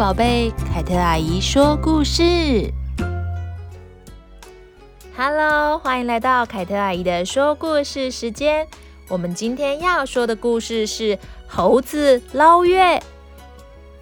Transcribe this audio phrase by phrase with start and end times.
[0.00, 2.72] 宝贝，凯特阿姨说故事。
[5.14, 8.66] Hello，欢迎来到凯特阿姨的说故事时间。
[9.10, 13.02] 我们今天要说的故事是猴子捞月。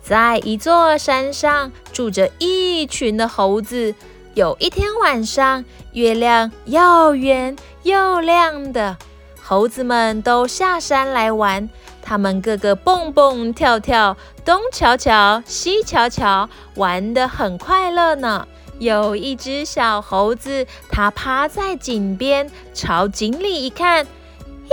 [0.00, 3.92] 在一座山上住着一群的猴子。
[4.34, 8.96] 有一天晚上，月亮又圆又亮的，
[9.42, 11.68] 猴子们都下山来玩。
[12.08, 18.48] 他们个个蹦蹦跳跳，东瞧瞧，西瞧瞧，玩得很快乐呢。
[18.78, 24.70] 有一只小猴子，它趴在井边，朝井里一看，咦，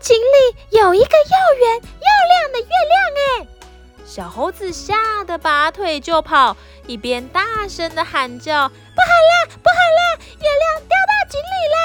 [0.00, 2.96] 井里有一个又圆又亮的月亮
[3.42, 3.46] 哎！
[4.06, 6.56] 小猴子吓得拔腿就跑，
[6.86, 11.76] 一边大声的喊叫：“不好啦，不好啦，月亮掉到井里啦！”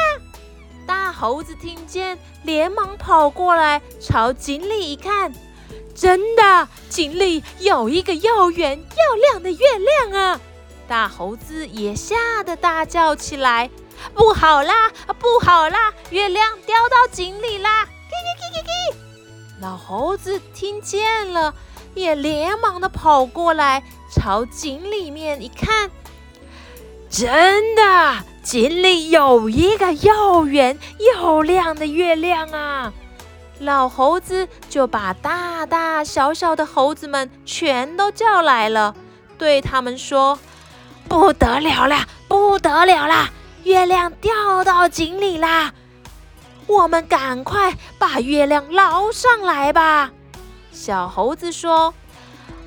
[1.20, 5.34] 大猴子听见，连忙跑过来，朝井里一看，
[5.94, 10.40] 真的，井里有一个又圆又亮的月亮啊！
[10.88, 13.70] 大猴子也吓得大叫起来
[14.16, 18.98] ：“不好啦，不好啦，月亮掉到井里啦！”叽叽叽叽叽。
[19.60, 21.54] 老猴子听见了，
[21.96, 25.92] 也连忙的跑过来，朝井里面一看，
[27.10, 27.82] 真的。
[28.42, 32.92] 井里有一个又圆又亮的月亮啊！
[33.60, 38.96] 老猴子就把大大小小的猴子们全都叫来了，
[39.38, 40.40] 对他们说
[41.08, 43.30] ：“不得了啦，不得了啦！
[43.66, 45.74] 月亮掉到井里啦！
[46.66, 50.12] 我们赶快把月亮捞上来吧！”
[50.72, 51.94] 小猴子说：“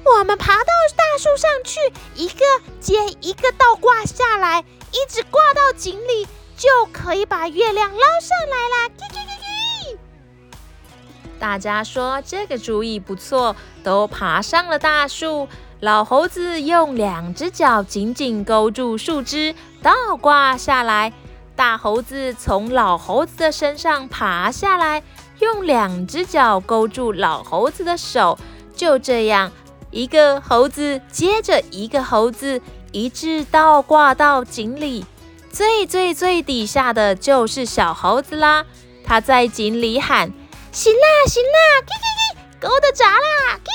[0.04, 1.80] 我们爬到大树上去，
[2.14, 2.44] 一个
[2.80, 9.96] 接一个倒挂下来。”一直挂到井里，就可以把月亮捞上来啦！
[11.40, 15.48] 大家说这个主意不错，都爬上了大树。
[15.80, 21.10] 老猴子用两只脚紧紧勾住树枝，倒挂下来。
[21.56, 25.02] 大猴子从老猴子的身上爬下来，
[25.38, 28.38] 用两只脚勾住老猴子的手。
[28.76, 29.50] 就这样，
[29.92, 32.60] 一个猴子接着一个猴子。
[32.94, 35.06] 一直倒挂到井里，
[35.50, 38.66] 最最最底下的就是小猴子啦。
[39.02, 40.30] 他在井里喊
[40.70, 43.70] ：“行啦，行啦，给给给，勾得着啦，给！”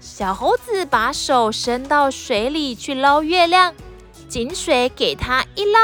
[0.00, 3.74] 小猴子把手伸到水里去捞月亮，
[4.30, 5.78] 井水给他一捞，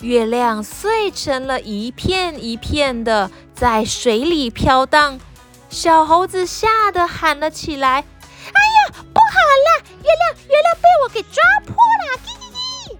[0.00, 5.20] 月亮碎成了一片一片的，在水里飘荡。
[5.68, 8.06] 小猴子吓得喊了起来。
[8.48, 9.36] 哎呀，不好
[9.66, 12.18] 了月亮，月亮被我给抓破了！
[12.24, 12.96] 叽叽叽。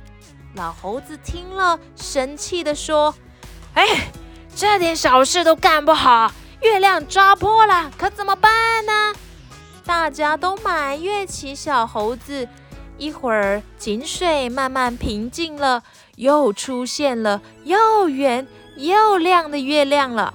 [0.54, 3.14] 老猴子听了，生气地说
[3.74, 4.10] ：“哎，
[4.54, 9.14] 这点小事都干不好，月亮抓破了，可怎么办呢？”
[9.84, 12.48] 大家都埋怨起小猴子。
[12.98, 15.84] 一会儿，井水慢慢平静了，
[16.16, 20.34] 又出现了又圆又亮的月亮了。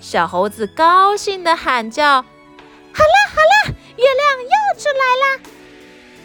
[0.00, 2.22] 小猴子高兴地喊叫
[2.94, 5.40] ：“好了好了，月亮又出来了！”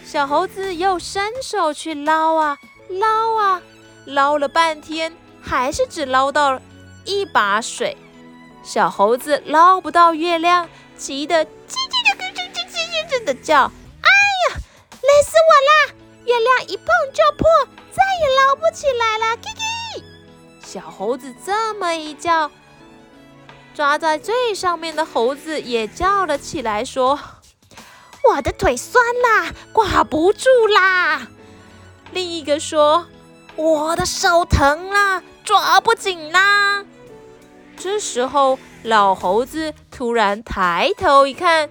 [0.04, 2.58] 小猴子又伸手去捞啊
[2.88, 3.62] 捞啊，
[4.06, 6.60] 捞了半天，还是只捞到
[7.04, 7.96] 一把水。
[8.64, 11.54] 小猴子捞不到月亮，急得叽叽
[12.18, 13.70] 叽叽叽叽叽的叫
[14.02, 14.10] ：“哎
[14.48, 14.56] 呀，
[15.00, 15.94] 累死我啦！
[16.24, 17.48] 月亮一碰就破，
[17.92, 20.02] 再也捞不起来了！”叽叽。
[20.66, 22.50] 小猴子这么一叫，
[23.74, 27.18] 抓在最上面的猴子也叫了起来，说。
[28.28, 31.26] 我的腿酸啦，挂不住啦。
[32.12, 33.06] 另一个说
[33.56, 36.84] ：“我的手疼啦，抓不紧啦。”
[37.76, 41.70] 这时候，老猴子突然抬头一看，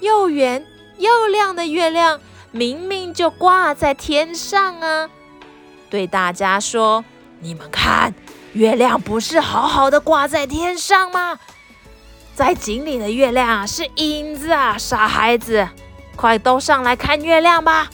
[0.00, 5.10] 又圆又亮的月亮明明就挂在天上啊！
[5.90, 7.04] 对大家说
[7.40, 8.14] ：“你们看，
[8.54, 11.38] 月亮不是好好的挂在天上吗？”
[12.34, 15.68] 在井里的月亮，是影子啊，傻孩子，
[16.16, 17.88] 快都上来看月亮吧！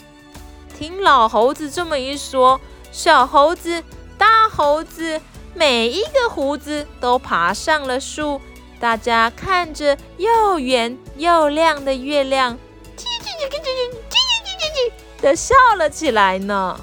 [0.75, 2.59] 听老猴子这么一说，
[2.91, 3.83] 小猴子、
[4.17, 5.21] 大猴子，
[5.53, 8.41] 每一个胡子都爬上了树。
[8.79, 12.57] 大家看着又圆又亮的月亮，
[12.97, 16.79] 叽叽叽叽叽叽叽叽叽的笑了起来呢。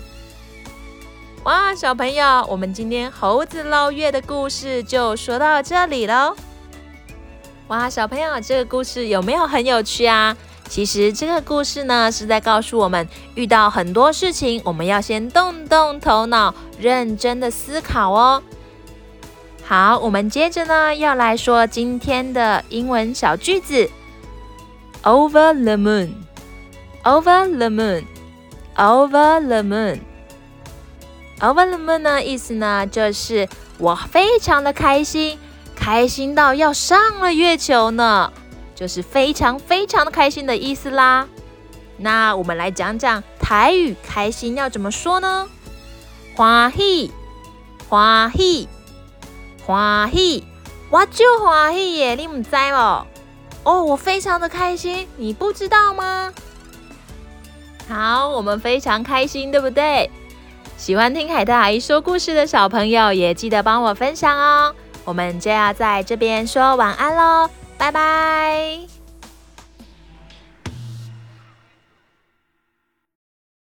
[1.43, 6.37] 哇，小朋友，我们今天猴子捞月的故事就说到这里喽。
[7.69, 10.35] 哇，小朋友，这个故事有没有很有趣啊？
[10.70, 18.43] 其实这个故事呢，是在告诉我们，遇到很多事情，我们要先动动头脑，认真的思考哦。
[19.67, 23.91] 好，我们接着呢，要来说今天的英文小句子。
[25.03, 35.38] Over the moon，over the moon，over the moon，over the moon 呢，意思呢就是我非常的开心，
[35.90, 38.31] 开心到要上了月球呢，
[38.75, 41.26] 就是非常非常的开心的意思啦。
[41.96, 45.49] 那我们来讲讲台语开心要怎么说呢？
[46.37, 47.11] 欢喜，
[47.88, 48.69] 欢喜，
[49.64, 50.44] 欢喜，
[50.90, 52.14] 我就欢喜耶！
[52.17, 53.06] 你唔知哦？
[53.62, 56.31] 哦，我非常的开心，你不知道吗？
[57.88, 60.11] 好，我们非常开心，对不对？
[60.76, 64.75] 喜欢听海特阿姨说故事的小朋友，也记得帮我分享哦。
[65.09, 68.98] 我们就要在这边说晚安喽，拜拜。